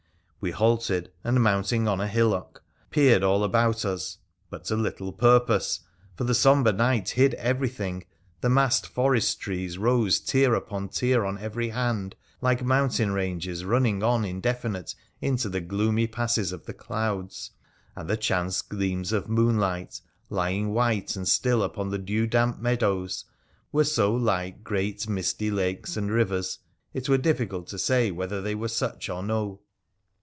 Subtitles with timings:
[0.43, 4.17] We halted, and, mounting on a hillock, peered all about us,
[4.49, 5.81] but to little purpose,
[6.15, 8.05] for the sombre night hid everything,
[8.39, 14.01] the massed forest trees rose tier upon tier on every hand, like mountain ranges running
[14.01, 17.51] on indefinite into the gloomy passes of the clouds,
[17.95, 23.25] and the chance gleams of moonlight, lying white and still upon the dew damp meadows,
[23.71, 26.57] were so like great misty lakes and rivers,
[26.95, 29.59] it were difficult to say whether they were such or no.